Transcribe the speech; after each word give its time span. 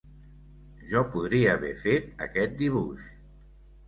Jo 0.91 1.03
podria 1.15 1.51
haver 1.57 1.71
fet 1.81 2.07
aquest 2.27 2.57
dibuix! 2.63 3.05